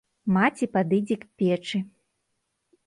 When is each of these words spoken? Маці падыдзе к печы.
Маці 0.37 0.67
падыдзе 0.77 1.15
к 1.27 1.31
печы. 1.43 1.77